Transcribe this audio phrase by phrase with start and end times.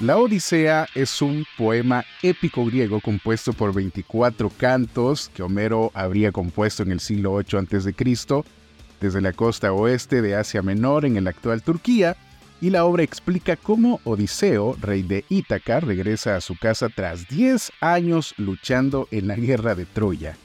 [0.00, 6.84] La Odisea es un poema épico griego compuesto por 24 cantos que Homero habría compuesto
[6.84, 7.94] en el siglo 8 a.C.
[9.00, 12.16] desde la costa oeste de Asia Menor en la actual Turquía,
[12.60, 17.72] y la obra explica cómo Odiseo, rey de Ítaca, regresa a su casa tras 10
[17.80, 20.36] años luchando en la guerra de Troya.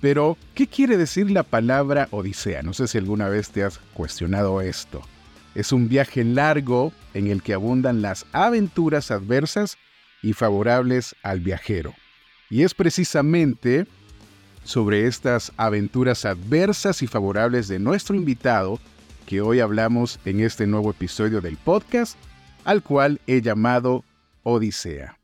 [0.00, 2.62] Pero, ¿qué quiere decir la palabra Odisea?
[2.62, 5.02] No sé si alguna vez te has cuestionado esto.
[5.56, 9.78] Es un viaje largo en el que abundan las aventuras adversas
[10.22, 11.94] y favorables al viajero.
[12.50, 13.86] Y es precisamente
[14.64, 18.78] sobre estas aventuras adversas y favorables de nuestro invitado
[19.24, 22.18] que hoy hablamos en este nuevo episodio del podcast,
[22.64, 24.04] al cual he llamado
[24.42, 25.18] Odisea.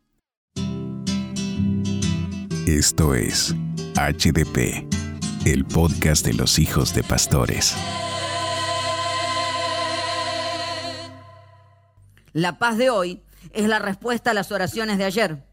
[2.66, 3.54] Esto es
[3.96, 4.86] HDP,
[5.44, 7.76] el podcast de los hijos de pastores.
[12.32, 13.22] La paz de hoy
[13.52, 15.44] es la respuesta a las oraciones de ayer.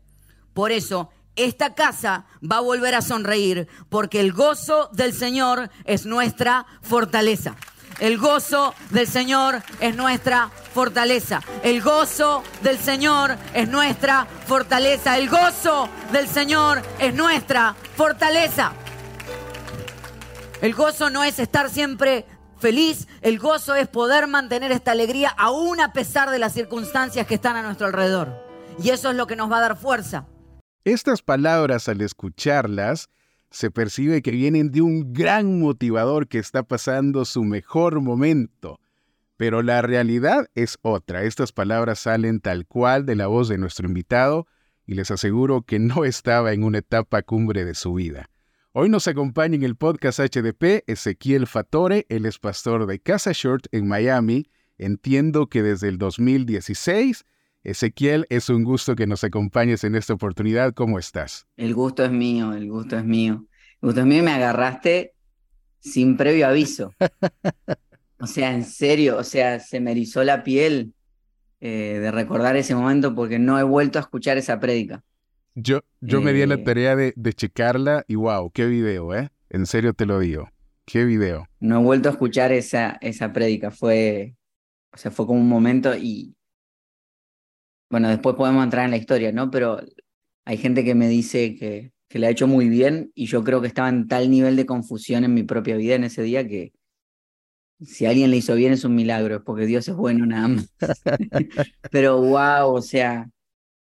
[0.53, 6.05] Por eso, esta casa va a volver a sonreír, porque el gozo del Señor es
[6.05, 7.55] nuestra fortaleza.
[7.99, 11.41] El gozo del Señor es nuestra fortaleza.
[11.63, 15.17] El gozo del Señor es nuestra fortaleza.
[15.17, 18.71] El gozo del Señor es nuestra fortaleza.
[20.61, 22.25] El gozo no es estar siempre
[22.59, 27.35] feliz, el gozo es poder mantener esta alegría aún a pesar de las circunstancias que
[27.35, 28.33] están a nuestro alrededor.
[28.81, 30.27] Y eso es lo que nos va a dar fuerza.
[30.83, 33.09] Estas palabras, al escucharlas,
[33.51, 38.79] se percibe que vienen de un gran motivador que está pasando su mejor momento.
[39.37, 41.23] Pero la realidad es otra.
[41.23, 44.47] Estas palabras salen tal cual de la voz de nuestro invitado
[44.85, 48.29] y les aseguro que no estaba en una etapa cumbre de su vida.
[48.71, 53.65] Hoy nos acompaña en el podcast HDP Ezequiel Fatore, él es pastor de Casa Short
[53.71, 54.45] en Miami.
[54.77, 57.25] Entiendo que desde el 2016
[57.63, 60.75] Ezequiel, es un gusto que nos acompañes en esta oportunidad.
[60.75, 61.47] ¿Cómo estás?
[61.57, 63.47] El gusto es mío, el gusto es mío.
[63.81, 65.15] El gusto es mío me agarraste
[65.79, 66.93] sin previo aviso.
[68.19, 70.93] O sea, en serio, o sea, se me erizó la piel
[71.59, 75.03] eh, de recordar ese momento porque no he vuelto a escuchar esa prédica.
[75.61, 79.29] Yo, yo me di la eh, tarea de, de checarla y wow, qué video, ¿eh?
[79.49, 80.49] En serio te lo digo.
[80.85, 81.47] Qué video.
[81.59, 83.69] No he vuelto a escuchar esa, esa prédica.
[83.69, 84.35] Fue,
[84.93, 86.35] o sea, fue como un momento y,
[87.89, 89.51] bueno, después podemos entrar en la historia, ¿no?
[89.51, 89.81] Pero
[90.45, 93.61] hay gente que me dice que, que le ha hecho muy bien y yo creo
[93.61, 96.71] que estaba en tal nivel de confusión en mi propia vida en ese día que
[97.81, 100.73] si alguien le hizo bien es un milagro, es porque Dios es bueno nada más.
[101.91, 103.29] Pero wow, o sea,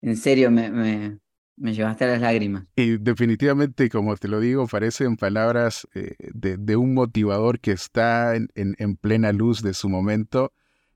[0.01, 1.19] en serio me, me,
[1.57, 2.65] me, llevaste a las lágrimas.
[2.75, 8.35] Y definitivamente, como te lo digo, parecen palabras eh, de, de, un motivador que está
[8.35, 10.53] en, en, en plena luz de su momento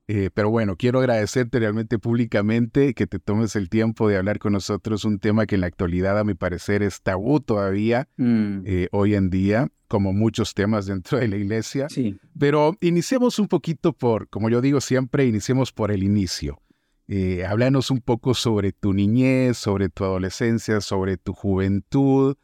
[0.07, 4.53] eh, pero bueno, quiero agradecerte realmente públicamente que te tomes el tiempo de hablar con
[4.53, 8.59] nosotros un tema que en la actualidad a mi parecer es tabú todavía mm.
[8.65, 11.89] eh, hoy en día, como muchos temas dentro de la iglesia.
[11.89, 12.19] Sí.
[12.37, 16.61] Pero iniciemos un poquito por, como yo digo siempre, iniciemos por el inicio.
[17.07, 22.35] Eh, háblanos un poco sobre tu niñez, sobre tu adolescencia, sobre tu juventud,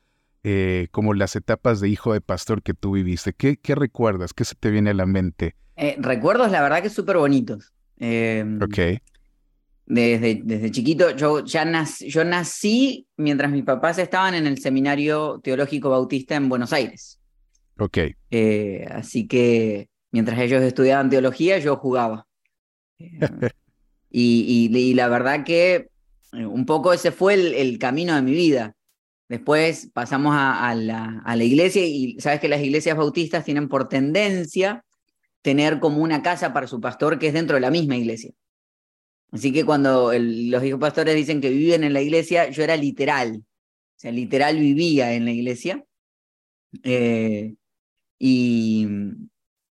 [0.43, 3.33] eh, como las etapas de hijo de pastor que tú viviste.
[3.33, 4.33] ¿Qué, qué recuerdas?
[4.33, 5.55] ¿Qué se te viene a la mente?
[5.75, 7.73] Eh, recuerdos, la verdad que súper bonitos.
[7.97, 9.01] Em, ok.
[9.87, 15.39] Desde, desde chiquito, yo ya nací, yo nací mientras mis papás estaban en el Seminario
[15.43, 17.19] Teológico Bautista en Buenos Aires.
[17.77, 17.97] Ok.
[18.29, 22.27] Eh, así que mientras ellos estudiaban teología, yo jugaba.
[24.11, 25.89] y, la verdad que
[26.33, 28.75] un poco ese fue el, camino de mi vida.
[29.29, 33.69] Después pasamos a, a, la, a, la, iglesia y sabes que las iglesias bautistas tienen
[33.69, 34.83] por tendencia
[35.41, 38.31] tener como una casa para su pastor que es dentro de la misma iglesia.
[39.31, 43.37] Así que cuando los hijos pastores dicen que viven en la iglesia, yo era literal,
[43.37, 43.43] o
[43.95, 45.85] sea, literal vivía en la iglesia.
[46.83, 47.55] Eh,
[48.19, 48.87] y,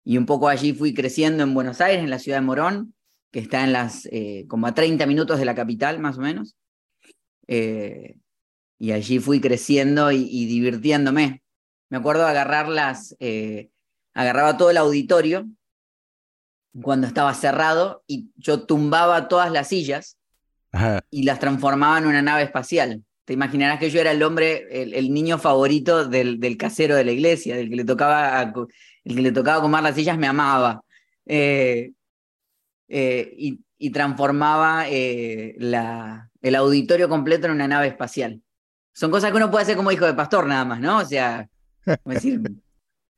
[0.05, 2.94] y, un poco allí fui creciendo en Buenos Aires, en la ciudad de Morón,
[3.30, 6.56] que está en las, eh, como a 30 minutos de la capital, más o menos.
[7.46, 8.16] Eh,
[8.78, 11.42] y allí fui creciendo y, y, divirtiéndome.
[11.90, 13.70] Me acuerdo agarrar las, eh,
[14.14, 15.46] agarraba todo el auditorio
[16.82, 20.19] cuando estaba cerrado y yo tumbaba todas las sillas
[21.10, 23.02] y las transformaba en una nave espacial.
[23.24, 27.12] Te imaginarás que yo era el hombre, el, niño favorito del, del, casero de la
[27.12, 28.52] iglesia, del que le tocaba,
[29.04, 30.82] el que le tocaba comer las sillas me amaba.
[31.26, 31.92] Eh,
[32.88, 38.43] eh, y, y, transformaba eh, la, el auditorio completo en una nave espacial.
[38.93, 40.99] Son cosas que uno puede hacer como hijo de pastor nada más, ¿no?
[40.99, 41.49] O sea,
[42.05, 42.40] decir,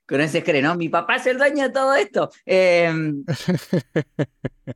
[0.06, 0.76] con ese cree, ¿no?
[0.76, 2.30] Mi papá es el dueño de todo esto.
[2.44, 3.24] Em,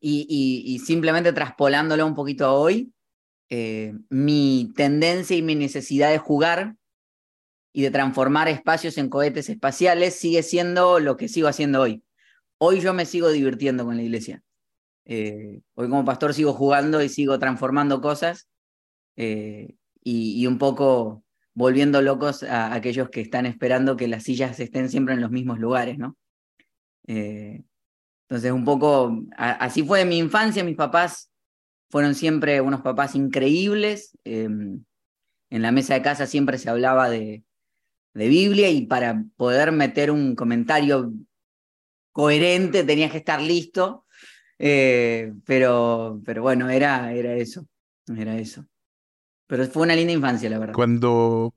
[0.00, 2.92] y, simplemente traspolándolo un poquito a hoy,
[3.48, 6.74] eh, mi tendencia y mi necesidad de jugar
[7.72, 12.02] y de transformar espacios en cohetes espaciales sigue siendo lo que sigo haciendo hoy.
[12.58, 14.42] Hoy yo me sigo divirtiendo con la iglesia.
[15.04, 18.48] Eh, hoy como pastor sigo jugando y sigo transformando cosas
[19.16, 21.22] eh, y, un poco
[21.54, 25.58] volviendo locos a, aquellos que están esperando que las sillas estén siempre en los mismos
[25.58, 26.16] lugares, ¿no?
[27.06, 27.62] Eh,
[28.22, 31.30] entonces, un poco, así fue mi infancia, mis papás
[31.90, 34.18] fueron siempre unos papás increíbles.
[34.24, 34.82] Em,
[35.50, 37.44] en la mesa de casa siempre se hablaba de
[38.14, 41.12] Biblia y para poder meter un comentario
[42.16, 44.06] coherente tenías que estar listo.
[44.58, 47.66] Eh, pero, pero bueno, era, era eso.
[48.16, 48.64] Era eso.
[49.46, 50.72] Pero fue una linda infancia, la verdad.
[50.74, 51.52] Cuando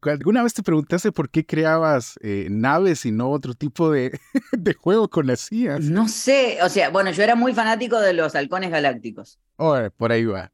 [0.00, 4.16] ¿Alguna vez te preguntaste por qué creabas eh, naves y no otro tipo de,
[4.52, 5.80] de juego con las CIA?
[5.80, 9.40] No sé, o sea, bueno, yo era muy fanático de los halcones galácticos.
[9.56, 10.52] Oh, por ahí va.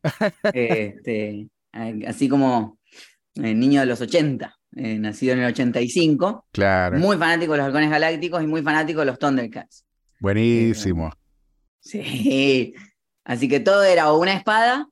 [0.55, 1.47] este,
[2.07, 2.79] así como
[3.35, 6.47] el niño de los 80, eh, nacido en el 85.
[6.53, 6.99] Claro.
[6.99, 9.85] Muy fanático de los halcones galácticos y muy fanático de los Thundercats.
[10.21, 11.09] Buenísimo.
[11.09, 11.15] Eh,
[11.81, 12.75] sí.
[13.25, 14.89] Así que todo era o una espada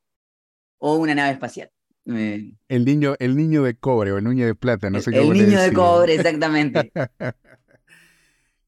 [0.78, 1.70] o una nave espacial.
[2.06, 5.46] El niño, el niño de cobre o el niño de plata, no sé cómo El
[5.46, 6.90] niño de cobre, exactamente.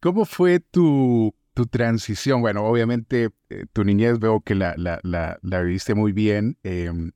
[0.00, 2.42] ¿Cómo fue tu, tu transición?
[2.42, 6.58] Bueno, obviamente eh, tu niñez veo que la, la, la, viviste muy bien.
[6.62, 7.12] Em,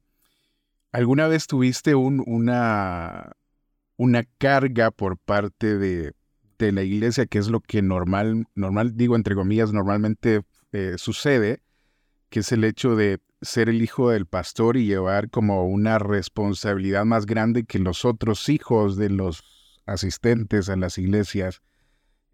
[0.93, 3.32] ¿Alguna vez tuviste un, una,
[3.96, 6.12] una carga por parte de,
[6.58, 10.43] de, la iglesia, que es lo que normal, normal, digo entre comillas, normalmente
[10.73, 11.61] eh, sucede,
[12.29, 17.05] que es el hecho de ser el hijo del pastor y llevar como una responsabilidad
[17.05, 19.44] más grande que los otros hijos de los
[19.87, 21.62] asistentes a las iglesias.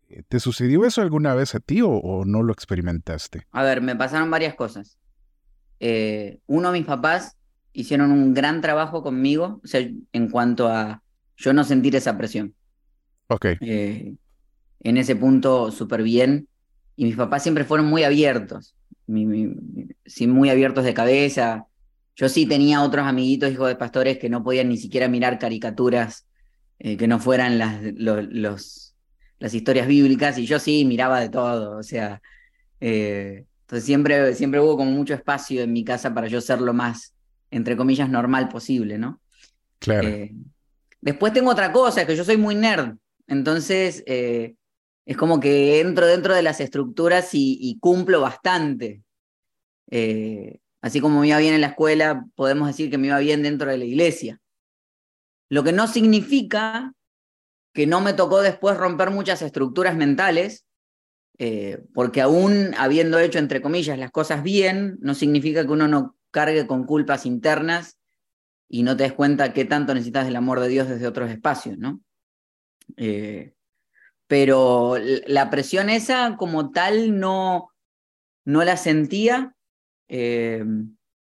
[0.09, 3.47] Eh, ¿Te sucedió eso alguna vez a ti o, no lo experimentaste?
[3.51, 4.99] A ver, me pasaron varias cosas.
[5.81, 7.37] Eh, uno, mis papás
[7.73, 9.81] hicieron un gran trabajo conmigo, o sea,
[10.13, 11.03] en cuanto a
[11.41, 12.55] yo no sentir esa presión.
[13.29, 13.47] Ok.
[13.61, 14.15] Eh,
[14.81, 16.49] en ese punto, súper bien.
[16.97, 18.75] Y mis papás siempre fueron muy abiertos
[20.07, 21.67] sí, muy abiertos de cabeza.
[22.17, 26.27] Yo sí tenía otros amiguitos, hijos de pastores, que no podían ni siquiera mirar caricaturas
[26.79, 28.95] eh, que no fueran las, los,
[29.39, 32.23] las historias bíblicas, y yo sí miraba de todo, o sea,
[32.81, 36.73] eh, entonces siempre, siempre hubo como mucho espacio en mi casa para yo ser lo
[36.73, 37.15] más,
[37.51, 39.21] entre comillas, normal posible, ¿no?
[39.79, 40.09] Claro.
[40.09, 40.33] Eh,
[41.01, 44.03] después tengo otra cosa, que yo soy muy nerd, entonces
[45.11, 49.03] es como que entro dentro de las estructuras y, cumplo bastante.
[49.91, 53.43] Eh, así como me iba bien en la escuela, podemos decir que me iba bien
[53.43, 54.41] dentro de la iglesia.
[55.49, 56.93] Lo que no significa
[57.75, 60.65] que no me tocó después romper muchas estructuras mentales,
[61.39, 66.17] eh, porque aún habiendo hecho, entre comillas, las cosas bien, no significa que uno no
[66.31, 67.97] cargue con culpas internas
[68.73, 71.77] y no te des cuenta qué tanto necesitas del amor de Dios desde otros espacios,
[71.77, 72.01] ¿no?
[72.97, 73.53] Eh,
[74.29, 74.95] pero
[75.27, 77.73] la presión esa como tal no,
[78.45, 79.57] no la sentía.
[80.09, 80.65] Eh,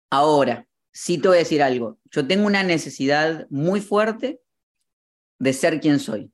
[0.08, 4.40] ahora, sí te voy a decir algo, yo tengo una necesidad muy fuerte
[5.38, 6.32] de ser quien soy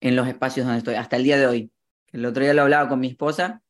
[0.00, 1.72] en los espacios donde estoy, hasta el día de hoy.
[2.12, 3.62] El otro día lo hablaba con mi esposa,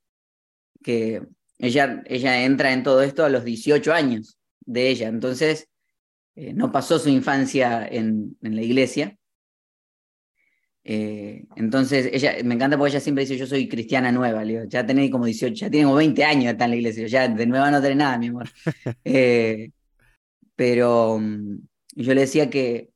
[0.84, 1.26] que
[1.58, 5.69] ella, ella entra en todo esto a los 18 años de ella, entonces
[6.40, 9.18] eh, no pasó su infancia en, en la iglesia,
[10.82, 14.64] eh, entonces, ella, me encanta porque ella siempre dice, yo soy cristiana nueva, le digo,
[14.66, 17.46] ya tenés como 18, ya tiene como 20 años está en la iglesia, ya de
[17.46, 18.48] nueva no tenés nada, mi amor.
[19.04, 19.70] Eh,
[20.56, 21.58] pero mm,
[21.96, 22.90] yo le decía que,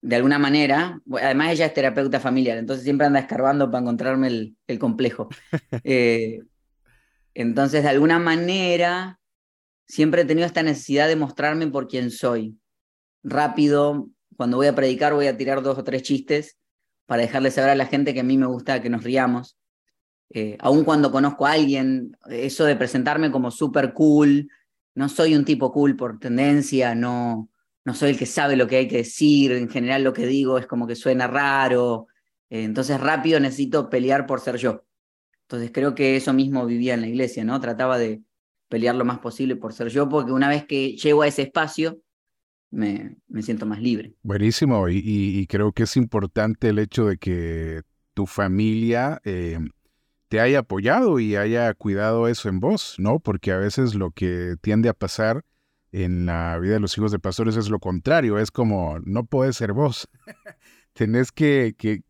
[0.00, 4.56] de alguna manera, además ella es terapeuta familiar, entonces siempre anda escarbando para encontrarme el,
[4.66, 5.28] el complejo.
[7.34, 9.17] Entonces, de alguna manera,
[9.88, 12.58] siempre he tenido esta necesidad de mostrarme por quien soy.
[13.22, 16.58] Rápido, cuando voy a predicar voy a tirar dos o tres chistes
[17.06, 19.58] para dejarle saber a la gente que a mí me gusta que nos riamos.
[20.30, 24.50] Eh, aun cuando conozco a alguien, eso de presentarme como súper cool,
[24.94, 27.48] no soy un tipo cool por tendencia, no,
[27.84, 30.58] no soy el que sabe lo que hay que decir, en general lo que digo
[30.58, 32.08] es como que suena raro,
[32.50, 34.84] eh, entonces rápido necesito pelear por ser yo.
[35.42, 37.58] Entonces creo que eso mismo vivía en la iglesia, ¿no?
[37.58, 38.22] Trataba de
[38.68, 42.00] pelear lo más posible por ser yo, porque una vez que llego a ese espacio,
[42.70, 44.14] me, siento más libre.
[44.22, 47.82] Buenísimo, y, creo que es importante el hecho de que
[48.14, 49.58] tu familia eh,
[50.28, 53.20] te haya apoyado y haya cuidado eso en vos, ¿no?
[53.20, 55.44] Porque a veces lo que tiende a pasar
[55.92, 59.56] en la vida de los hijos de pastores es lo contrario, es como, no puedes
[59.56, 60.08] ser vos,
[60.92, 62.02] tenés que, que,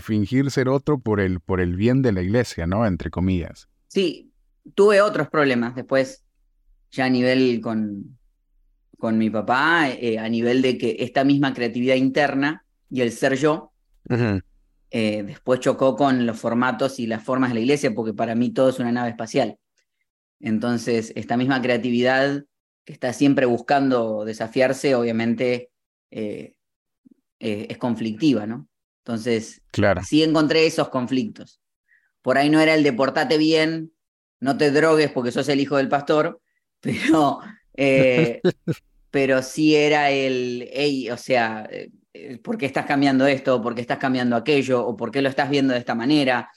[0.00, 2.86] fingir ser otro por el, por el bien de la iglesia, ¿no?
[2.86, 3.68] Entre comillas.
[3.88, 4.32] Sí,
[4.74, 6.24] tuve otros problemas después,
[6.90, 8.18] ya a nivel con,
[8.98, 13.36] con mi papá, eh, a nivel de que esta misma creatividad interna y el ser
[13.36, 13.72] yo,
[14.90, 18.50] eh, después chocó con los formatos y las formas de la iglesia, porque para mí
[18.50, 19.58] todo es una nave espacial.
[20.40, 22.44] Entonces, esta misma creatividad
[22.84, 25.70] que está siempre buscando desafiarse, obviamente
[26.10, 26.54] eh,
[27.38, 28.68] es conflictiva, ¿no?
[28.98, 30.02] Entonces, claro.
[30.02, 31.60] sí encontré esos conflictos.
[32.22, 33.92] Por ahí no era el de portate bien,
[34.46, 36.40] no te drogues porque sos el hijo del pastor,
[36.80, 37.40] pero,
[37.74, 38.40] eh,
[39.10, 43.60] pero sí era el, hey, o sea, eh, ¿por qué estás cambiando esto?
[43.60, 44.86] ¿Por qué estás cambiando aquello?
[44.86, 46.48] ¿O por qué lo estás viendo de esta manera?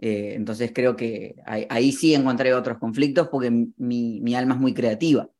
[0.00, 4.74] Eh, entonces creo que ahí, sí encontré otros conflictos porque mi, mi alma es muy
[4.74, 5.30] creativa.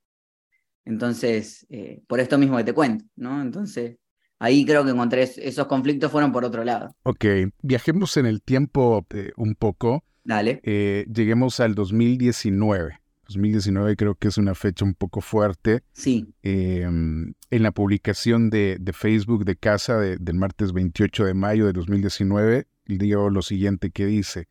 [0.85, 1.67] Entonces,
[2.07, 3.43] por esto mismo que te cuento, ¿no?
[3.43, 3.97] Entonces,
[4.39, 6.95] ahí creo que encontré esos conflictos fueron por otro lado.
[7.03, 7.25] Ok,
[7.61, 9.05] viajemos en el tiempo
[9.37, 10.05] un poco.
[10.27, 10.61] Dale.
[10.65, 13.01] Eh, lleguemos al 2019.
[13.29, 15.83] 2019 creo que es una fecha un poco fuerte.
[15.93, 16.27] Sí.
[16.43, 22.67] Em, en la publicación de, Facebook de Casa del martes 28 de mayo de 2019,
[22.87, 24.49] digo lo siguiente que dice.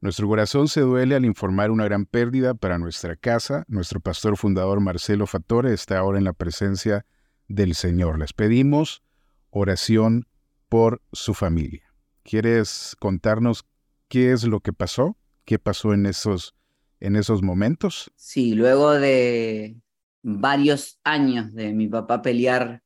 [0.00, 3.64] Nuestro corazón se duele al informar una gran pérdida para nuestra casa.
[3.68, 7.06] Nuestro pastor fundador Marcelo Fatore está ahora en la presencia
[7.46, 8.18] del Señor.
[8.18, 9.04] Les pedimos
[9.50, 10.26] oración
[10.68, 11.84] por su familia.
[12.24, 13.64] ¿Quieres contarnos
[14.12, 15.16] qué es lo que pasó,
[15.46, 16.54] qué pasó en esos,
[17.00, 18.12] en esos momentos.
[18.14, 19.80] Sí, luego de
[20.20, 22.82] varios años de mi papá pelear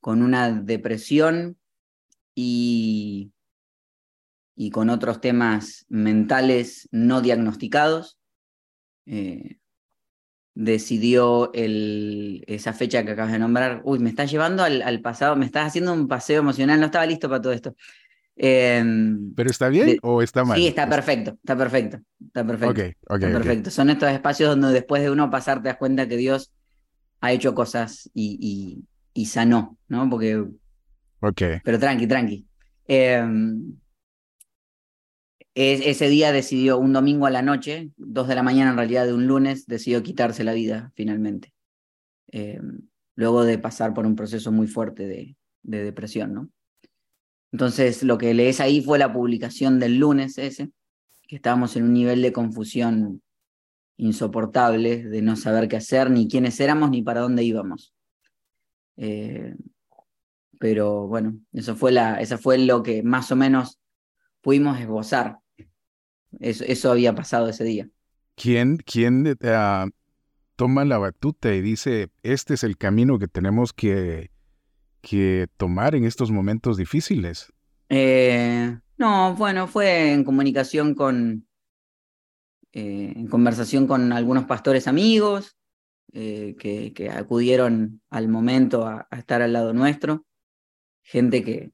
[0.00, 1.58] con una depresión
[2.36, 3.32] y,
[4.54, 8.16] y con otros temas mentales no diagnosticados,
[9.06, 9.58] eh,
[10.54, 15.34] decidió el, esa fecha que acabas de nombrar, uy, me estás llevando al, al, pasado,
[15.34, 17.74] me estás haciendo un paseo emocional, no estaba listo para todo esto.
[18.40, 20.56] Em, ¿Pero está bien o está mal?
[20.56, 22.80] Sí, está perfecto, está perfecto, está perfecto.
[22.80, 23.70] Está perfecto.
[23.72, 26.52] Son estos espacios donde después de uno pasar te das cuenta que Dios
[27.20, 30.08] ha hecho cosas y, y, sanó, ¿no?
[30.08, 30.44] Porque...
[31.20, 31.42] Ok.
[31.64, 32.46] Pero tranqui, tranqui.
[32.86, 33.74] Em,
[35.56, 39.14] ese día decidió, un domingo a la noche, dos de la mañana en realidad de
[39.14, 41.52] un lunes, decidió quitarse la vida finalmente.
[42.28, 42.82] Em,
[43.16, 46.50] luego de pasar por un proceso muy fuerte de, de depresión, ¿no?
[47.52, 50.70] Entonces, lo que lees ahí fue la publicación del lunes ese,
[51.26, 53.22] que estábamos en un nivel de confusión
[53.96, 57.94] insoportable, de no saber qué hacer, ni quiénes éramos, ni para dónde íbamos.
[58.96, 59.54] Eh,
[60.58, 63.78] pero bueno, eso fue, la, eso fue lo que más o menos
[64.40, 65.38] pudimos esbozar.
[66.40, 67.88] Eso, eso había pasado ese día.
[68.34, 69.90] ¿Quién, quién uh,
[70.56, 74.30] toma la batuta y dice, este es el camino que tenemos que
[75.00, 77.52] que tomar en estos momentos difíciles?
[77.88, 81.46] Eh, no, bueno, fue en comunicación con,
[82.72, 85.56] eh, en conversación con algunos pastores amigos
[86.12, 90.26] eh, que, que, acudieron al momento a, estar al lado nuestro,
[91.02, 91.72] gente que,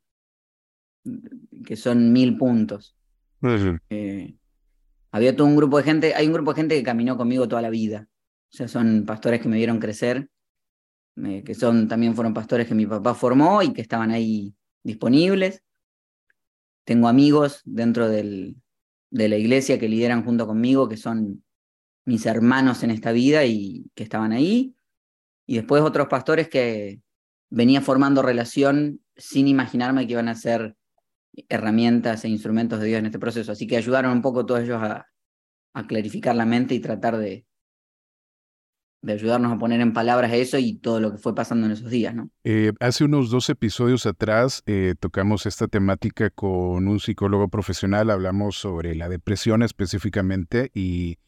[1.64, 2.96] que son mil puntos.
[5.10, 7.62] había todo un grupo de gente, hay un grupo de gente que caminó conmigo toda
[7.62, 8.08] la vida,
[8.52, 10.28] o sea, son pastores que me vieron crecer
[11.16, 15.62] que son, también fueron pastores que mi papá formó y que estaban ahí disponibles.
[16.84, 18.56] Tengo amigos dentro del,
[19.10, 21.44] de la iglesia que lideran junto conmigo, que son
[22.04, 24.74] mis hermanos en esta vida y que estaban ahí.
[25.46, 27.00] Y después otros pastores que
[27.48, 30.76] venía formando relación sin imaginarme que iban a ser
[31.48, 33.52] herramientas e instrumentos de Dios en este proceso.
[33.52, 35.06] Así que ayudaron un poco todos ellos a,
[35.74, 37.46] a clarificar la mente y tratar de,
[39.04, 41.90] de ayudarnos a poner en palabras eso y todo lo que fue pasando en esos
[41.90, 42.30] días, ¿no?
[42.42, 48.56] Eh, hace unos dos episodios atrás eh, tocamos esta temática con un psicólogo profesional, hablamos
[48.56, 51.18] sobre la depresión específicamente y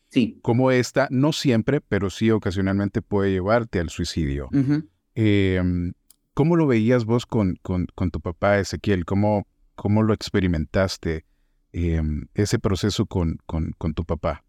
[0.40, 4.48] cómo esta, no siempre, pero sí ocasionalmente puede llevarte al suicidio.
[5.14, 5.92] Em,
[6.32, 9.04] ¿Cómo lo veías vos con, con, con, tu papá, Ezequiel?
[9.04, 11.26] ¿Cómo, cómo lo experimentaste,
[11.72, 14.44] em, ese proceso con, con, con tu papá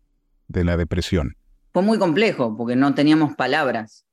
[0.48, 1.36] de la depresión?
[1.78, 4.08] Fue muy complejo porque no teníamos palabras.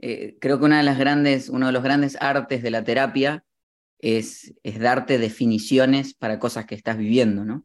[0.00, 3.44] Eh, creo que una de las grandes, uno de los grandes artes de la terapia
[4.00, 7.64] es, es darte definiciones para cosas que estás viviendo, ¿no?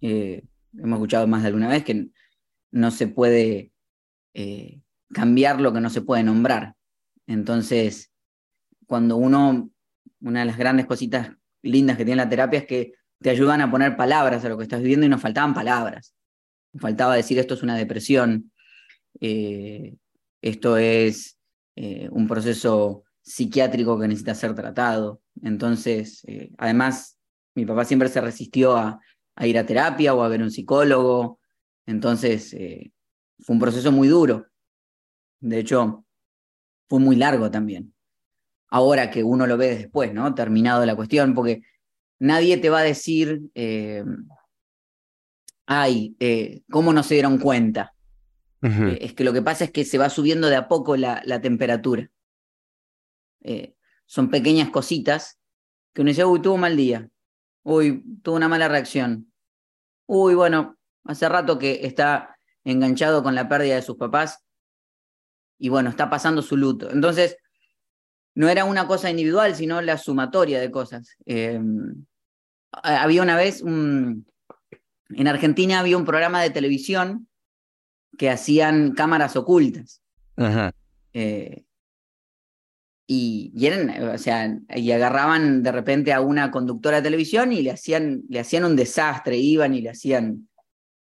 [0.00, 0.42] Eh,
[0.76, 2.08] hemos escuchado más de alguna vez que
[2.72, 3.70] no se puede
[4.34, 4.80] eh,
[5.12, 6.74] cambiar lo que no se puede nombrar.
[7.28, 8.10] Entonces,
[8.88, 9.70] cuando uno,
[10.20, 11.30] una de las grandes cositas
[11.62, 14.64] lindas que tiene la terapia es que te ayudan a poner palabras a lo que
[14.64, 16.12] estás viviendo y nos faltaban palabras
[16.78, 18.52] faltaba decir esto es una depresión,
[19.20, 19.96] eh,
[20.42, 21.38] esto es
[21.76, 25.20] eh, un proceso psiquiátrico que necesita ser tratado.
[25.42, 27.18] Entonces, eh, además,
[27.54, 29.00] mi papá siempre se resistió a,
[29.40, 31.40] ir a terapia o a ver un psicólogo.
[31.86, 32.50] Entonces,
[33.38, 34.46] fue un proceso muy duro.
[35.40, 36.04] De hecho,
[36.88, 37.94] fue muy largo también.
[38.68, 40.34] Ahora que uno lo ve después, ¿no?
[40.34, 41.62] Terminado la cuestión, porque
[42.18, 43.42] nadie te va a decir,
[45.70, 47.94] ay, eh, ¿cómo no se dieron cuenta?
[48.62, 51.22] Eh, es que lo que pasa es que se va subiendo de a poco la,
[51.26, 52.10] la temperatura.
[54.06, 55.38] son pequeñas cositas
[55.92, 57.08] que uno dice, uy, tuvo un mal día,
[57.64, 59.30] uy, tuvo una mala reacción,
[60.06, 64.42] uy, bueno, hace rato que está enganchado con la pérdida de sus papás
[65.58, 66.90] y bueno, está pasando su luto.
[66.90, 67.36] Entonces,
[68.34, 71.16] no era una cosa individual, sino la sumatoria de cosas.
[72.72, 74.26] Había una vez, un,
[75.10, 77.28] en Argentina había un programa de televisión
[78.16, 80.02] que hacían cámaras ocultas.
[81.12, 81.64] Eh,
[83.06, 87.62] y, y, eran, o sea, y agarraban de repente a una conductora de televisión y
[87.62, 90.48] le hacían, le hacían un desastre, iban y le hacían,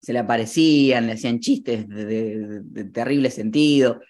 [0.02, 4.00] se le aparecían, le hacían chistes de terrible sentido.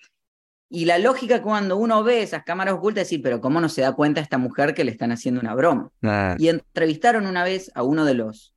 [0.71, 3.83] Y la lógica cuando uno ve esas cámaras ocultas es decir, pero ¿cómo no se
[3.83, 5.91] da cuenta esta mujer que le están haciendo una broma?
[6.39, 8.54] Y entrevistaron una vez a uno de los,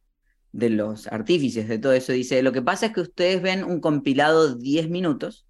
[0.52, 2.12] de los artífices de todo eso.
[2.14, 5.46] Dice, lo que pasa es que ustedes ven un compilado de 10 minutos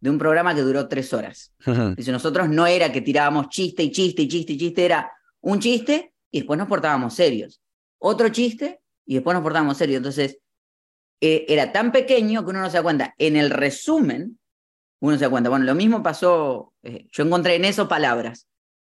[0.00, 1.52] de un programa que duró 3 horas.
[1.96, 5.58] Dice, nosotros no era que tirábamos chiste y chiste y chiste y chiste, era un
[5.60, 7.60] chiste y después nos portábamos serios.
[7.98, 9.98] Otro chiste y después nos portábamos serios.
[9.98, 10.38] Entonces,
[11.20, 13.14] eh, era tan pequeño que uno no se da cuenta.
[13.18, 14.38] En el resumen,
[15.00, 15.50] uno se da cuenta.
[15.50, 18.46] Bueno, lo mismo pasó, eh, yo encontré en eso palabras.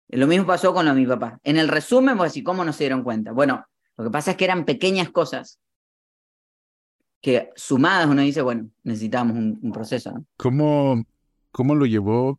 [0.08, 1.38] Lo mismo pasó con lo de mi papá.
[1.42, 3.32] En el resumen, vos decís, ¿cómo no se dieron cuenta?
[3.32, 3.64] Bueno,
[3.96, 5.58] lo que pasa es que eran pequeñas cosas
[7.20, 10.12] que sumadas uno dice, bueno, necesitamos un, proceso.
[10.36, 11.04] ¿Cómo,
[11.50, 12.38] ¿Cómo lo llevó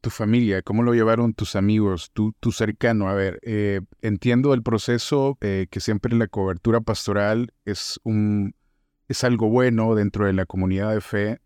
[0.00, 0.62] tu familia?
[0.62, 3.08] ¿Cómo lo llevaron tus amigos, tu, tu cercano?
[3.08, 8.54] A ver, eh, entiendo el proceso, eh, que siempre la cobertura pastoral es, un,
[9.08, 11.40] es algo bueno dentro de la comunidad de fe,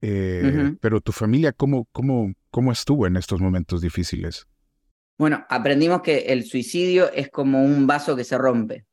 [0.00, 4.46] eh, pero tu familia, ¿cómo, cómo, ¿cómo estuvo en estos momentos difíciles?
[5.18, 8.84] Bueno, aprendimos que el suicidio es como un vaso que se rompe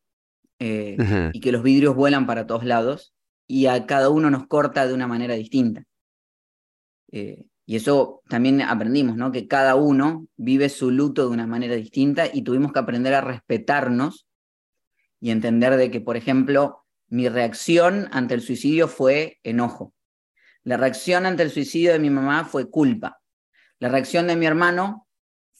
[0.58, 0.96] eh,
[1.32, 3.14] y que los vidrios vuelan para todos lados
[3.46, 5.84] y a cada uno nos corta de una manera distinta.
[7.12, 9.32] Eh, y eso también aprendimos, ¿no?
[9.32, 13.20] Que cada uno vive su luto de una manera distinta y tuvimos que aprender a
[13.20, 14.26] respetarnos
[15.20, 19.94] y entender de que, por ejemplo, mi reacción ante el suicidio fue enojo.
[20.62, 23.20] La reacción ante el suicidio de mi mamá fue culpa.
[23.78, 25.03] La reacción de mi hermano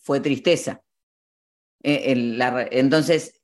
[0.05, 0.83] fue tristeza.
[1.83, 2.39] Eh,
[2.71, 3.41] entonces,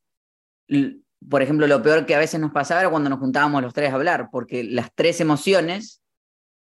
[1.28, 3.90] por ejemplo, lo peor que a veces nos pasaba era cuando nos juntábamos los tres
[3.90, 6.02] a hablar, porque las tres emociones,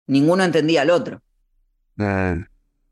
[0.07, 1.21] ninguno entendía al otro.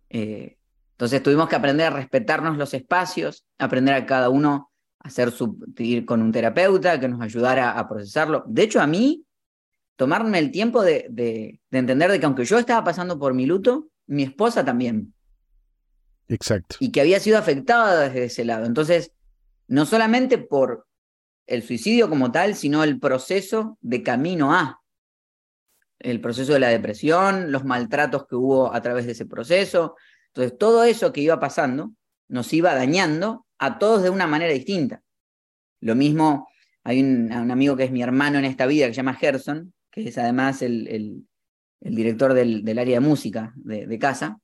[0.09, 0.57] Eh,
[0.91, 5.57] entonces tuvimos que aprender a respetarnos los espacios, aprender a cada uno a hacer su,
[5.77, 8.43] ir con un terapeuta que nos ayudara a procesarlo.
[8.47, 9.25] De hecho, a mí
[9.95, 13.89] tomarme el tiempo de, de, entender de que aunque yo estaba pasando por mi luto,
[14.05, 15.13] mi esposa también.
[16.27, 16.77] Exacto.
[16.79, 18.65] Y que había sido afectada desde ese lado.
[18.65, 19.11] Entonces,
[19.67, 20.87] no solamente por
[21.47, 24.81] el suicidio como tal, sino el proceso de camino a.
[25.99, 29.95] El proceso de la depresión, los maltratos que hubo a través de ese proceso.
[30.27, 31.93] Entonces, todo eso que iba pasando
[32.27, 35.01] nos iba dañando a todos de una manera distinta.
[35.79, 36.49] Lo mismo,
[36.83, 40.07] hay un, amigo que es mi hermano en esta vida que se llama Gerson, que
[40.07, 44.39] es además el, el, director del, del, área de música de, casa.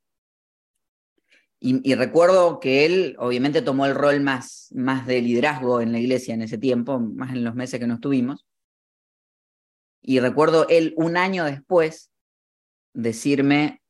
[1.62, 6.34] Y, recuerdo que él obviamente tomó el rol más, más de liderazgo en la iglesia
[6.34, 8.45] en ese tiempo, más en los meses que no estuvimos.
[10.02, 12.12] Y recuerdo él un año después
[12.93, 13.82] decirme,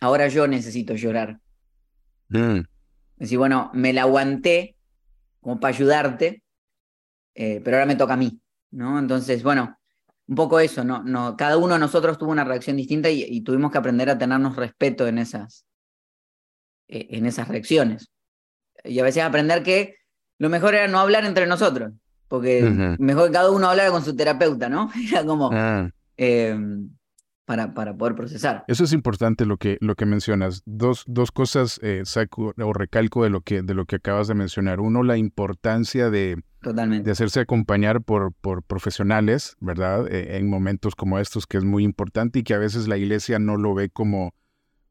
[0.00, 1.40] ahora yo necesito llorar.
[2.28, 2.60] Mm.
[3.16, 4.76] Decir, bueno, me la aguanté
[5.40, 6.42] como para ayudarte,
[7.34, 8.38] eh, pero ahora me toca a mí,
[8.70, 8.98] ¿no?
[8.98, 9.78] Entonces, bueno,
[10.30, 11.02] un poco eso, ¿no?
[11.02, 14.56] no cada uno de nosotros tuvo una reacción distinta y, tuvimos que aprender a tenernos
[14.56, 15.66] respeto en esas,
[16.90, 18.10] en esas reacciones.
[18.84, 19.96] Y a veces aprender que
[20.38, 21.92] lo mejor era no hablar entre nosotros,
[22.28, 24.90] porque mejor que cada uno hablara con su terapeuta, ¿no?
[25.10, 25.50] Era como...
[25.52, 25.90] Ah.
[26.16, 26.90] Em,
[27.46, 28.62] para, para, poder procesar.
[28.68, 30.62] Eso es importante lo que, lo que mencionas.
[30.66, 34.34] Dos, dos cosas eh, saco o recalco de lo, que, de lo que acabas de
[34.34, 34.78] mencionar.
[34.78, 37.06] Uno, la importancia de, Totalmente.
[37.06, 40.06] de hacerse acompañar por, por profesionales, ¿verdad?
[40.12, 43.40] E, en momentos como estos, que es muy importante y que a veces la iglesia
[43.40, 44.32] no lo ve como,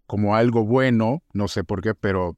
[0.10, 2.36] como algo bueno, no sé por qué, pero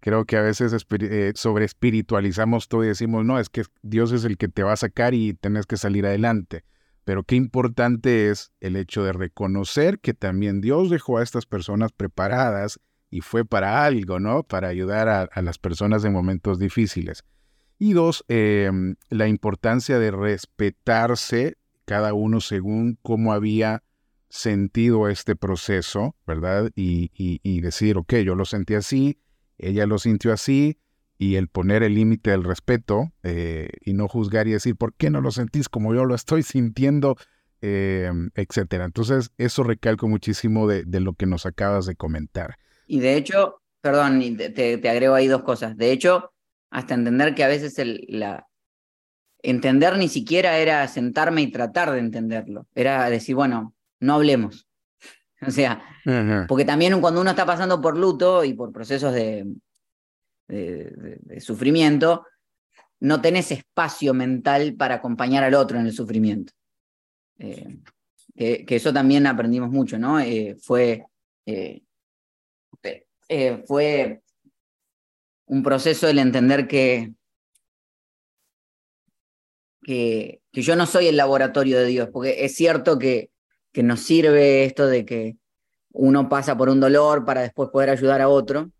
[0.00, 4.24] creo que a veces eh, sobre espiritualizamos todo y decimos, no, es que Dios es
[4.24, 6.64] el que te va a sacar y tenés que salir adelante.
[7.04, 11.92] Pero qué importante es el hecho de reconocer que también Dios dejó a estas personas
[11.92, 14.42] preparadas y fue para algo, ¿no?
[14.42, 17.22] Para ayudar a, las personas en momentos difíciles.
[17.78, 23.84] Y dos, em, la importancia de respetarse cada uno según cómo había
[24.30, 26.70] sentido este proceso, ¿verdad?
[26.74, 29.20] Y, y, decir, ok, yo lo sentí así,
[29.58, 30.78] ella lo sintió así,
[31.18, 35.10] y el poner el límite del respeto eh, y no juzgar y decir, ¿por qué
[35.10, 37.16] no lo sentís como yo lo estoy sintiendo?
[37.60, 38.86] Eh, etcétera.
[38.86, 42.56] Entonces, eso recalco muchísimo de, de, lo que nos acabas de comentar.
[42.86, 45.76] Y de hecho, perdón, te, te, agrego ahí dos cosas.
[45.76, 46.32] De hecho,
[46.70, 48.46] hasta entender que a veces el, la,
[49.42, 52.66] entender ni siquiera era sentarme y tratar de entenderlo.
[52.74, 54.66] Era decir, bueno, no hablemos.
[55.42, 55.82] O sea,
[56.48, 59.46] porque también cuando uno está pasando por luto y por procesos de,
[60.46, 62.26] de, sufrimiento,
[63.00, 66.52] no tenés espacio mental para acompañar al otro en el sufrimiento.
[67.38, 67.78] Eh,
[68.66, 70.20] que, eso también aprendimos mucho, ¿no?
[70.20, 71.06] Eh, fue,
[71.46, 71.82] eh,
[73.66, 74.20] fue
[75.46, 77.14] un proceso el entender que,
[79.82, 83.30] que, que, yo no soy el laboratorio de Dios, porque es cierto que
[83.72, 85.36] que nos sirve esto de que
[85.92, 88.70] uno pasa por un dolor para después poder ayudar a otro,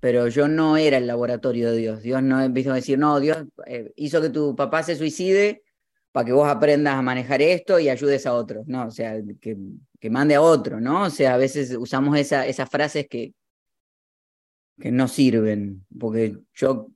[0.00, 2.02] pero yo no era el laboratorio de Dios.
[2.02, 5.62] Dios no empezó a decir, no, Dios eh, hizo que tu papá se suicide
[6.10, 8.86] para que vos aprendas a manejar esto y ayudes a otros, ¿no?
[8.86, 9.56] O sea, que,
[10.00, 11.04] que mande a otro, ¿no?
[11.04, 13.34] O sea, a veces usamos esa, esas frases que,
[14.80, 16.88] que no sirven, porque yo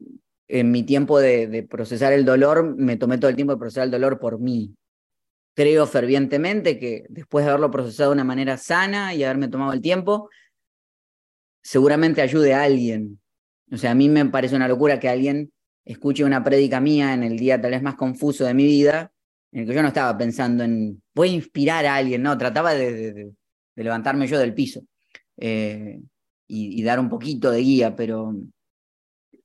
[0.48, 3.84] en mi tiempo de, de procesar el dolor, me tomé todo el tiempo de procesar
[3.84, 4.74] el dolor por mí,
[5.54, 9.82] creo fervientemente que después de haberlo procesado de una manera sana y haberme tomado el
[9.82, 10.30] tiempo,
[11.62, 13.20] seguramente ayude a alguien.
[13.70, 15.52] O sea, a mí me parece una locura que alguien
[15.84, 19.12] escuche una prédica mía en el día tal vez más confuso de mi vida,
[19.52, 22.74] en el que yo no estaba pensando en, voy a inspirar a alguien, no, trataba
[22.74, 23.32] de,
[23.74, 24.82] levantarme yo del piso
[25.38, 26.00] eh,
[26.46, 28.34] y, dar un poquito de guía, pero,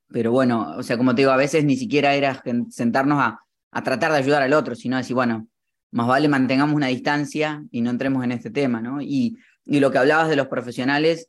[0.10, 3.40] pero bueno, o sea, como te digo, a veces ni siquiera era sentarnos a,
[3.72, 5.48] a tratar de ayudar al otro, sino decir, bueno,
[5.92, 9.02] más vale mantengamos una distancia y no entremos en este tema, ¿no?
[9.02, 11.28] Y, lo que hablabas de los profesionales,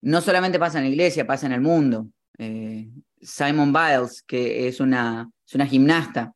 [0.00, 2.08] no solamente pasa en la iglesia, pasa en el mundo.
[2.38, 2.88] Eh,
[3.20, 6.34] Simon Biles, que es una, es una gimnasta,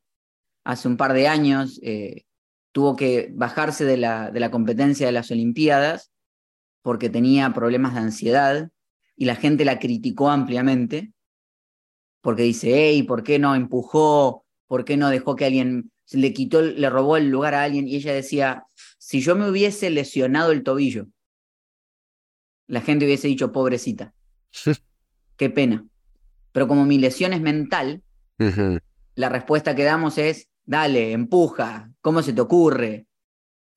[0.65, 2.25] hace un par de años eh,
[2.73, 6.11] tuvo que bajarse de la, de la competencia de las Olimpiadas
[6.83, 8.71] porque tenía problemas de ansiedad
[9.17, 11.13] y la gente la criticó ampliamente
[12.21, 14.45] porque dice, hey, ¿por qué no empujó?
[14.67, 17.97] ¿Por qué no dejó que alguien le quitó, le robó el lugar a alguien y
[17.97, 18.65] ella decía,
[18.99, 21.07] si yo me hubiese lesionado el tobillo,
[22.67, 24.15] la gente hubiese dicho, pobrecita,
[25.37, 25.85] qué pena.
[26.53, 28.03] Pero como mi lesión es mental,
[29.15, 33.07] la respuesta que damos es, dale, empuja, ¿cómo se te ocurre?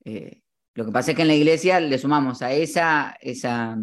[0.04, 0.42] Eh,
[0.74, 3.78] lo que pasa es que en la iglesia le sumamos a esa, esa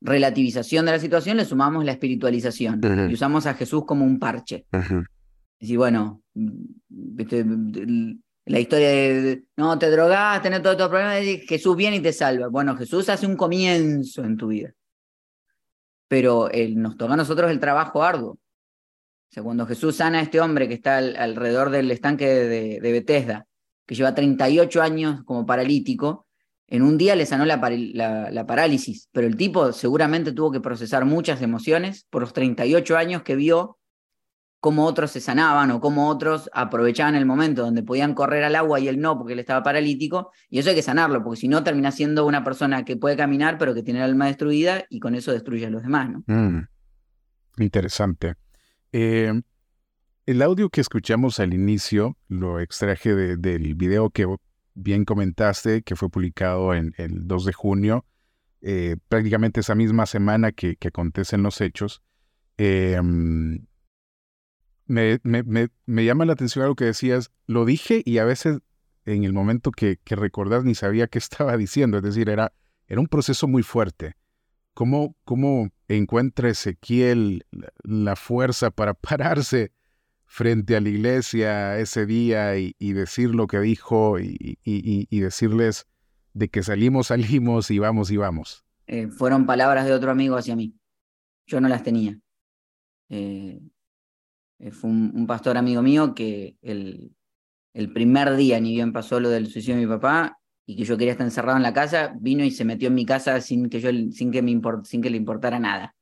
[0.00, 4.66] relativización de la situación, le sumamos la espiritualización y usamos a Jesús como un parche.
[5.64, 11.14] Y bueno, la historia de, no, te drogas, tenés todo, todo problema,
[11.46, 12.48] Jesús viene y te salva.
[12.48, 14.72] Bueno, Jesús hace un comienzo en tu vida.
[16.08, 18.32] Pero nos toca a nosotros el trabajo arduo.
[18.32, 18.38] O
[19.30, 23.46] sea, cuando Jesús sana a este hombre que está alrededor del estanque de, de, Bethesda,
[23.86, 26.26] que lleva 38 años como paralítico,
[26.66, 27.60] en un día le sanó la,
[28.32, 33.22] la, parálisis, pero el tipo seguramente tuvo que procesar muchas emociones por los 38 años
[33.22, 33.78] que vio
[34.62, 38.78] cómo otros se sanaban o cómo otros aprovechaban el momento donde podían correr al agua
[38.78, 41.64] y él no porque él estaba paralítico, y eso hay que sanarlo, porque si no
[41.64, 45.16] termina siendo una persona que puede caminar pero que tiene el alma destruida y con
[45.16, 46.10] eso destruye a los demás.
[46.10, 46.22] ¿no?
[46.28, 46.68] Mm,
[47.58, 48.36] interesante.
[48.92, 49.32] Eh,
[50.26, 54.28] el audio que escuchamos al inicio lo extraje del video que
[54.74, 58.06] bien comentaste, que fue publicado en el 2 de junio,
[58.60, 62.00] eh, prácticamente esa misma semana que, que acontecen los hechos.
[62.58, 63.00] Eh,
[64.86, 68.58] me, me, me, llama la atención algo que decías, lo dije y a veces
[69.04, 72.52] en el momento que, que recordás ni sabía qué estaba diciendo, es decir, era,
[72.86, 74.16] era un proceso muy fuerte.
[74.74, 77.44] ¿Cómo, cómo encuentra Ezequiel
[77.82, 79.72] la, fuerza para pararse
[80.24, 85.86] frente a la iglesia ese día y, decir lo que dijo y, y, decirles
[86.32, 88.64] de que salimos, salimos y vamos y vamos?
[88.86, 90.74] Eh, fueron palabras de otro amigo hacia mí.
[91.46, 92.18] Yo no las tenía.
[93.10, 93.60] Eh,
[94.70, 97.14] fue un, pastor amigo mío que el,
[97.74, 100.96] el primer día, ni bien pasó lo del suicidio de mi papá, y que yo
[100.96, 103.80] quería estar encerrado en la casa, vino y se metió en mi casa sin que,
[103.80, 105.94] yo, sin que, me sin que le importara nada.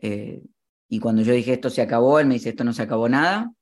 [0.00, 0.42] Eh,
[0.88, 3.52] y cuando yo dije esto se acabó, él me dice esto no se acabó nada.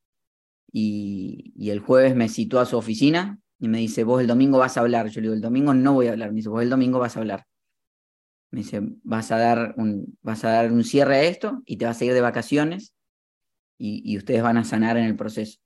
[0.73, 4.59] Y, y, el jueves me citó a su oficina y me dice, vos el domingo
[4.59, 5.09] vas a hablar.
[5.09, 6.31] Yo le digo, el domingo no voy a hablar.
[6.31, 7.47] Me dice, vos el domingo vas a hablar.
[8.53, 11.87] Me dice, vas a dar un, vas a dar un cierre a esto y te
[11.87, 12.95] vas a ir de vacaciones
[13.83, 15.59] y, ustedes van a sanar en el proceso.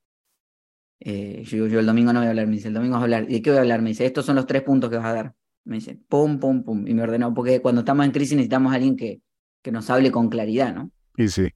[1.01, 3.01] Eh, yo digo, yo el domingo no voy a hablar, me dice, el domingo vas
[3.01, 3.27] a hablar.
[3.29, 3.83] ¿Y de qué voy a hablar?
[3.83, 5.35] Me dice, estos son los tres puntos que vas a dar.
[5.65, 6.87] Me dice, pum, pum, pum.
[6.87, 9.21] Y me ordenó, porque cuando estamos en crisis necesitamos a alguien que,
[9.63, 10.93] que nos hable con claridad, ¿no?
[11.17, 11.49] Y sí.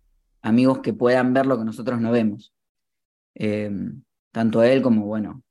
[0.43, 2.53] Amigos que puedan ver lo que nosotros no vemos.
[3.35, 5.43] Em, tanto él como, bueno,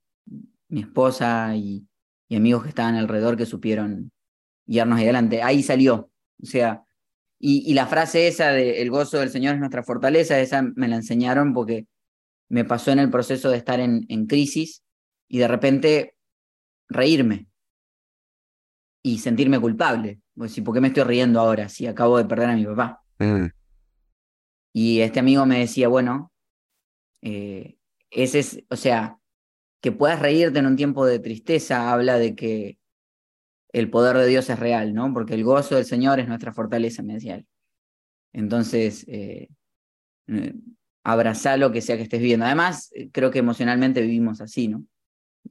[0.67, 1.87] mi esposa y,
[2.27, 4.11] y amigos que estaban alrededor que supieron
[4.65, 5.41] guiarnos adelante.
[5.41, 6.11] Ahí salió.
[6.41, 6.83] O sea,
[7.39, 10.87] y, y, la frase esa de el gozo del Señor es nuestra fortaleza, esa me
[10.87, 11.85] la enseñaron porque
[12.49, 14.83] me pasó en el proceso de estar en, en crisis
[15.27, 16.15] y de repente
[16.89, 17.47] reírme
[19.03, 20.21] y sentirme culpable.
[20.35, 23.01] Pues, ¿Por qué me estoy riendo ahora si acabo de perder a mi papá?
[23.19, 23.47] Mm.
[24.73, 26.31] Y este amigo me decía, bueno,
[27.21, 27.77] eh,
[28.11, 29.17] ese es, o sea,
[29.81, 32.77] que puedas reírte en un tiempo de tristeza habla de que
[33.79, 35.13] el poder de Dios es real, ¿no?
[35.13, 37.47] Porque el gozo del Señor es nuestra fortaleza, me decía él.
[38.33, 39.49] Entonces, eh,
[40.27, 40.53] eh
[41.57, 42.45] lo que sea que estés viviendo.
[42.45, 44.83] Además, eh, creo que emocionalmente vivimos así, ¿no?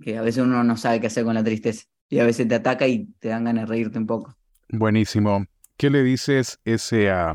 [0.00, 2.54] Que a veces uno no sabe qué hacer con la tristeza y a veces te
[2.54, 4.36] ataca y te dan ganas de reírte un poco.
[4.68, 5.46] Buenísimo.
[5.76, 7.32] ¿Qué le dices ese a...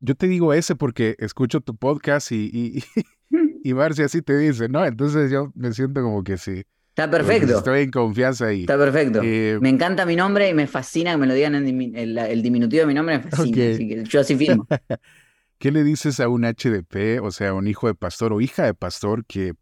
[0.00, 2.84] yo te digo ese porque escucho tu podcast y, y,
[3.64, 4.84] y Marcia así te dice, ¿no?
[4.84, 6.64] Entonces yo me siento como que sí.
[6.92, 7.56] Está perfecto.
[7.56, 8.60] Estoy en confianza ahí.
[8.60, 9.22] Está perfecto.
[9.24, 12.80] Eh, me encanta mi nombre y me fascina que me lo digan en el, diminutivo
[12.80, 13.72] de mi nombre, me fascina.
[13.72, 14.66] Así que yo así firmo.
[15.58, 18.74] ¿Qué le dices a un HDP, o sea, un hijo de pastor o hija de
[18.74, 19.54] pastor que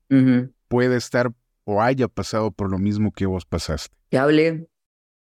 [0.67, 1.31] puede estar
[1.65, 3.95] o haya pasado por lo mismo que vos pasaste?
[4.09, 4.69] Que hable,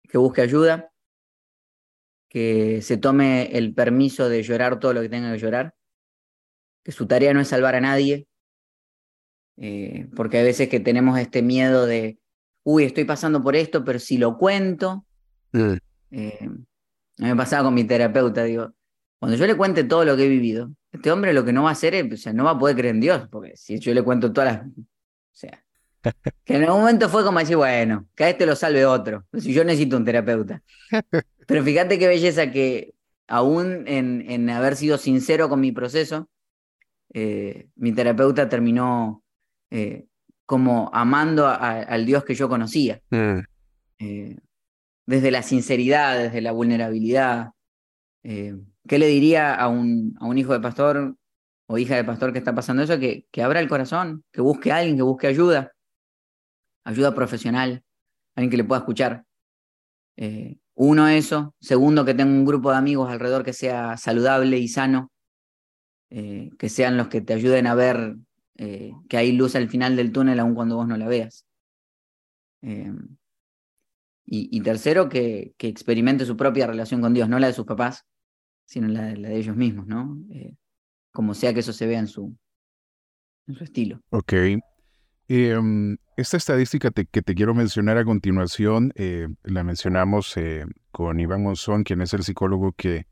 [0.09, 0.91] que busque ayuda,
[2.31, 5.75] que se tome el permiso de llorar todo lo que tenga que llorar,
[6.85, 8.28] que su tarea no es salvar a nadie,
[9.61, 12.19] eh, porque hay veces que tenemos este miedo de,
[12.63, 15.05] uy, estoy pasando por esto, pero si lo cuento,
[15.53, 15.73] mm.
[16.13, 16.51] eh,
[17.19, 18.73] me pasaba con mi terapeuta, digo,
[19.19, 21.71] cuando yo le cuente todo lo que he vivido, este hombre lo que no va
[21.71, 23.93] a hacer es, o sea, no va a poder creer en Dios, porque si yo
[23.93, 24.67] le cuento todas las...
[24.67, 24.85] O
[25.33, 25.65] sea,
[26.45, 29.53] que en algún momento fue como decir, bueno, que a este lo salve otro, si
[29.53, 30.63] yo necesito un terapeuta.
[31.49, 32.95] Pero fíjate qué belleza que
[33.27, 36.29] aún en, en haber sido sincero con mi proceso,
[37.13, 39.25] eh, mi terapeuta terminó
[39.71, 40.07] eh,
[40.47, 43.01] como amando al Dios que yo conocía.
[43.11, 43.41] Mm.
[43.99, 44.37] Eh,
[45.07, 47.51] desde la sinceridad, desde la vulnerabilidad.
[48.23, 51.17] ¿Qué le diría a un, a un hijo de pastor
[51.67, 52.99] o hija de pastor que está pasando eso?
[52.99, 55.73] Que, que abra el corazón, que busque a alguien, que busque ayuda,
[56.85, 57.83] ayuda profesional,
[58.35, 59.25] alguien que le pueda escuchar.
[60.17, 61.55] Eh, uno, eso.
[61.61, 65.13] Segundo, que tenga un grupo de amigos alrededor que sea saludable y sano,
[66.11, 68.17] eh, que sean los que te ayuden a ver
[68.59, 71.47] eh, que hay luz al final del túnel aun cuando vos no la veas.
[74.31, 77.65] Y, y, tercero, que, que experimente su propia relación con Dios, no la de sus
[77.65, 78.05] papás,
[78.69, 80.19] sino la, de ellos mismos, ¿no?
[80.31, 80.55] Eh,
[81.11, 82.37] como sea que eso se vea en su,
[83.61, 84.03] estilo.
[84.11, 84.35] Ok.
[85.29, 91.43] Em, esta estadística que te quiero mencionar a continuación, eh, la mencionamos eh, con Iván
[91.43, 93.07] Monzón, quien es el psicólogo que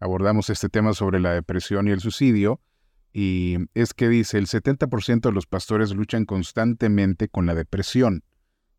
[0.00, 2.60] abordamos este tema sobre la depresión y el suicidio,
[3.18, 8.24] y es que dice, el 70% de los pastores luchan constantemente con la depresión,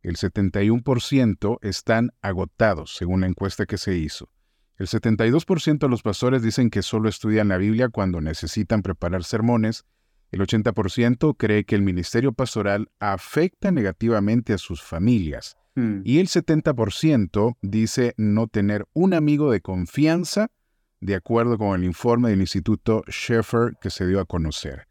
[0.03, 4.29] el 71% están agotados, según la encuesta que se hizo.
[4.77, 9.85] El 72% de los pastores dicen que solo estudian la Biblia cuando necesitan preparar sermones.
[10.31, 15.57] El 80% cree que el ministerio pastoral afecta negativamente a sus familias.
[15.73, 16.01] Hmm.
[16.03, 20.51] Y el 70% dice no tener un amigo de confianza,
[20.99, 24.87] de acuerdo con el informe del Instituto Schaeffer que se dio a conocer.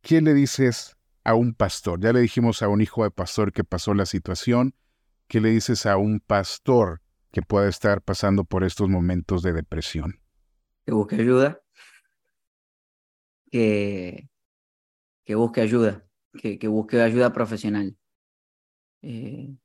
[0.00, 2.00] ¿Qué le dices a un pastor?
[2.00, 4.74] Ya le dijimos a un hijo de pastor que pasó la situación.
[5.26, 7.00] ¿Qué le dices a un pastor
[7.32, 10.20] que pueda estar pasando por estos momentos de depresión?
[10.84, 11.62] Que busque ayuda,
[13.50, 14.28] que,
[15.24, 16.06] que busque ayuda,
[16.38, 17.96] que, que, busque ayuda profesional,
[19.00, 19.56] eh,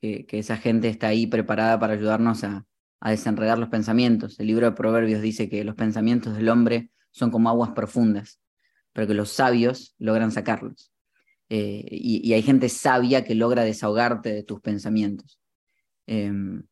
[0.00, 2.66] que, que, esa gente está ahí preparada para ayudarnos a,
[3.00, 4.38] a desenredar los pensamientos.
[4.38, 8.40] El libro de Proverbios dice que los pensamientos del hombre son como aguas profundas,
[8.92, 10.92] pero que los sabios logran sacarlos.
[11.48, 15.40] Eh, y, y, hay gente sabia que logra desahogarte de tus pensamientos.
[16.06, 16.62] Em,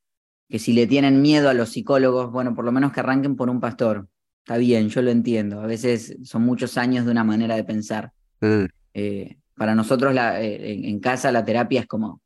[0.49, 3.51] que si le tienen miedo a los psicólogos, bueno, por lo menos que arranquen por
[3.51, 4.09] un pastor.
[4.41, 5.61] Está bien, yo lo entiendo.
[5.61, 8.13] A veces son muchos años de una manera de pensar.
[8.41, 8.65] Mm.
[8.95, 12.23] Eh, para nosotros la, eh, en, casa la terapia es como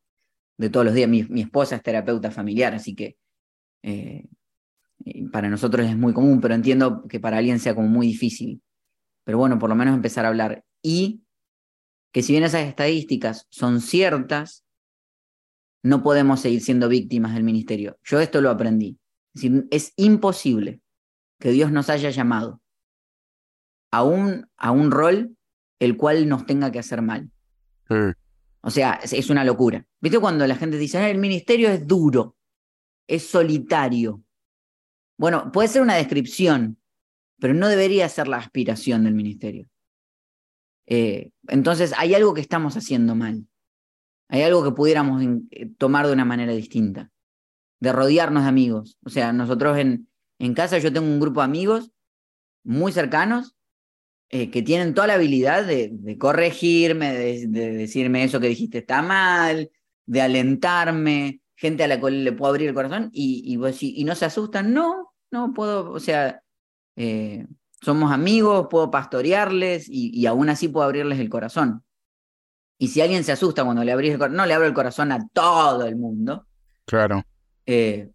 [0.56, 1.08] de todos los días.
[1.08, 3.16] Mi, esposa es terapeuta familiar, así que
[3.82, 4.26] eh,
[5.32, 8.62] para nosotros es muy común, pero entiendo que para alguien sea como muy difícil.
[9.24, 10.64] Pero bueno, por lo menos empezar a hablar.
[10.82, 11.22] Y
[12.12, 14.64] que si bien esas estadísticas son ciertas,
[15.82, 17.98] no podemos seguir siendo víctimas del ministerio.
[18.04, 18.98] Yo esto lo aprendí.
[19.34, 20.80] Es, es imposible
[21.38, 22.60] que Dios nos haya llamado
[23.90, 25.36] a un, a un rol
[25.82, 27.28] el cual nos tenga que hacer mal.
[28.62, 29.84] O sea, es, una locura.
[30.00, 32.36] ¿Viste cuando la gente dice, el ministerio es duro,
[33.06, 34.22] es solitario?
[35.18, 36.78] Bueno, puede ser una descripción,
[37.38, 39.68] pero no debería ser la aspiración del ministerio.
[40.86, 43.46] Eh, entonces, hay algo que estamos haciendo mal.
[44.28, 47.10] Hay algo que pudiéramos eh, tomar de una manera distinta,
[47.80, 48.98] de rodearnos de amigos.
[49.04, 51.92] O sea, nosotros en, en casa yo tengo un grupo de amigos
[52.64, 53.54] muy cercanos
[54.34, 59.70] eh, que tienen toda la habilidad de, corregirme, de, decirme eso que dijiste está mal,
[60.06, 64.24] de alentarme, gente a la cual le puedo abrir el corazón y, y, no se
[64.24, 64.74] asustan.
[64.74, 66.42] No, no puedo, o sea,
[66.96, 67.46] eh,
[67.80, 71.84] somos amigos, puedo pastorearles y, aún así puedo abrirles el corazón.
[72.78, 75.12] Y si alguien se asusta cuando le abrís el corazón, no le abro el corazón
[75.12, 76.46] a todo el mundo.
[76.84, 77.22] Claro.
[77.64, 78.10] Eh,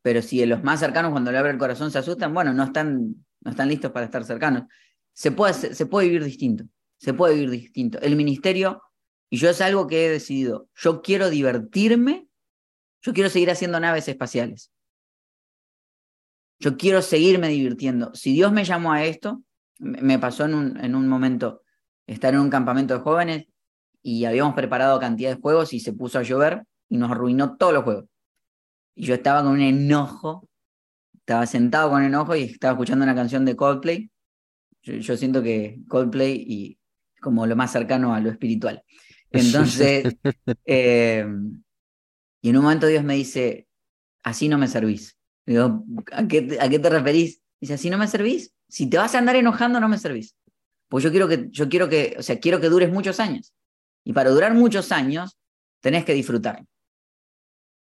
[0.00, 3.16] pero si los más cercanos cuando le abro el corazón se asustan, bueno, no están,
[3.40, 4.62] no están listos para estar cercanos
[5.16, 6.64] se puede, se puede vivir distinto,
[6.98, 7.98] se puede vivir distinto.
[8.02, 8.82] El ministerio,
[9.30, 12.25] y yo es algo que he decidido, yo quiero divertirme,
[13.02, 14.70] yo quiero seguir haciendo naves espaciales.
[16.58, 18.14] Yo quiero seguirme divirtiendo.
[18.14, 19.42] Si Dios me llamó a esto,
[19.78, 21.62] me pasó en un, en un momento
[22.06, 23.46] estar en un campamento de jóvenes
[24.02, 27.74] y habíamos preparado cantidad de juegos y se puso a llover y nos arruinó todos
[27.74, 28.06] los juegos.
[28.94, 30.48] Y yo estaba con un enojo,
[31.14, 34.10] estaba sentado con enojo y estaba escuchando una canción de Coldplay
[34.86, 36.78] yo, siento que Coldplay y
[37.20, 38.82] como lo más cercano a lo espiritual.
[39.30, 40.16] Entonces,
[40.64, 41.62] em,
[42.46, 43.66] y en un momento Dios me dice,
[44.22, 45.18] así no me servís.
[45.44, 47.42] Digo, ¿a qué, ¿a qué te referís?
[47.60, 48.54] Dice, así no me servís.
[48.68, 50.36] Si te vas a andar enojando, no me servís.
[50.86, 53.52] Pues yo quiero que, yo quiero que, o sea, quiero que dures muchos años.
[54.04, 55.36] Y para durar muchos años,
[55.80, 56.64] tenés que disfrutar.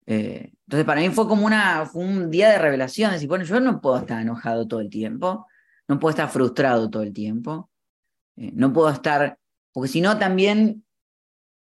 [0.07, 3.13] Eh, entonces, para mí fue como una, un día de revelación.
[3.13, 5.47] Decir, bueno, yo no puedo estar enojado todo el tiempo.
[5.89, 7.69] No puedo estar frustrado todo el tiempo.
[8.37, 9.39] Eh, no puedo estar,
[9.75, 10.87] porque si no también,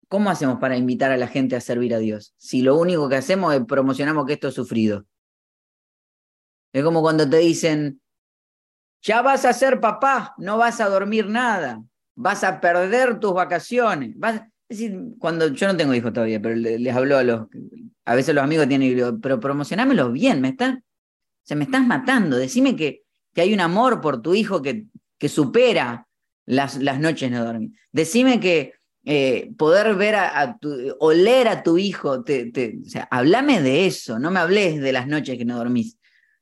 [0.09, 2.33] ¿cómo hacemos para invitar a la gente a servir a Dios?
[2.37, 5.05] Si lo único que hacemos es promocionamos que esto es sufrido.
[6.73, 8.01] Es como cuando te dicen,
[9.01, 11.81] ya vas a ser papá, no vas a dormir nada,
[12.15, 14.17] vas a perder tus vacaciones.
[14.17, 14.41] Vas...
[15.17, 17.47] Cuando yo no tengo hijos todavía, pero les, hablo a los,
[18.05, 20.83] a veces los amigos tienen, pero promocionámelo bien, me están,
[21.41, 24.85] se me estás matando, decime que que hay un amor por tu hijo que,
[25.17, 26.07] que supera
[26.45, 27.71] las, las noches no dormir.
[27.91, 28.73] Decime que
[29.05, 34.19] eh, poder ver a, tu, oler a tu hijo, te, o sea, hablame de eso,
[34.19, 35.97] no me hables de las noches que no dormís,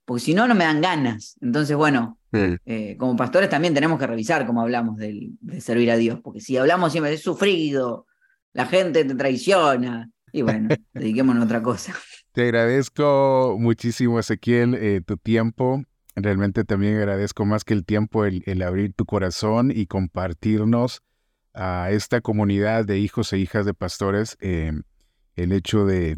[0.05, 1.37] porque si no, no me dan ganas.
[1.41, 6.19] Entonces, bueno, eh, como pastores también tenemos que revisar cómo hablamos de, servir a Dios,
[6.23, 8.05] porque si hablamos siempre de sufrido,
[8.53, 11.93] la gente te traiciona, y bueno, dediquémonos a otra cosa.
[12.31, 15.83] Te agradezco muchísimo, Ezequiel, eh, tu tiempo.
[16.15, 21.03] Realmente también agradezco más que el tiempo el, abrir tu corazón y compartirnos
[21.57, 24.71] a esta comunidad de hijos e hijas de pastores eh,
[25.35, 26.17] el hecho de,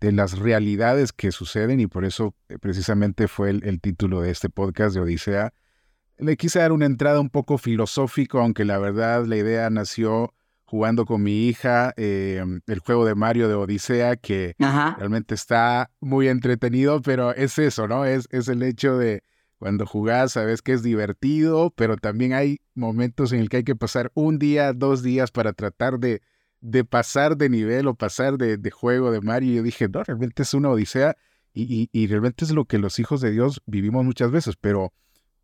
[0.00, 4.94] las realidades que suceden y por eso eh, precisamente fue el, título de este podcast
[4.94, 5.52] de Odisea.
[6.18, 11.04] Le quise dar una entrada un poco filosófico, aunque la verdad la idea nació jugando
[11.04, 17.02] con mi hija eh, el juego de Mario de Odisea, que realmente está muy entretenido,
[17.02, 18.04] pero es eso, ¿no?
[18.04, 19.22] Es, es el hecho de,
[19.64, 23.74] cuando jugás sabes que es divertido, pero también hay momentos en el que hay que
[23.74, 26.20] pasar un día, dos días para tratar de,
[26.60, 29.52] de pasar de nivel o pasar de, juego de Mario.
[29.52, 31.16] Y yo dije, no, realmente es una odisea
[31.54, 34.92] y, y, realmente es lo que los hijos de Dios vivimos muchas veces, pero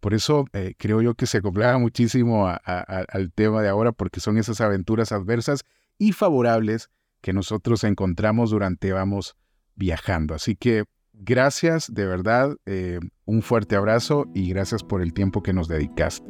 [0.01, 4.37] por eso eh, creo yo que se acoplaba muchísimo al tema de ahora, porque son
[4.37, 5.65] esas aventuras adversas
[5.97, 6.91] y favorables
[7.23, 9.35] que nosotros encontramos durante vamos
[9.77, 10.35] viajando.
[10.35, 10.85] Así que
[11.21, 16.29] gracias, de verdad, eh, un fuerte abrazo y gracias por el tiempo que nos dedicaste.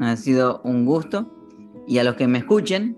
[0.00, 1.32] Ha sido un gusto
[1.86, 2.96] y a los que me escuchen,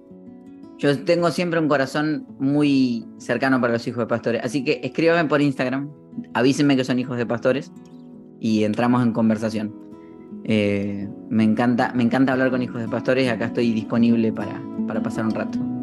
[0.79, 5.29] yo tengo siempre un corazón muy cercano para los hijos de pastores, así que escríbame
[5.29, 5.91] por Instagram,
[6.35, 7.73] avísenme que son hijos de pastores
[8.41, 9.75] y entramos en conversación.
[10.45, 15.03] Eh, me, encanta, me encanta hablar con hijos de pastores acá estoy disponible para, para
[15.03, 15.74] pasar un rato.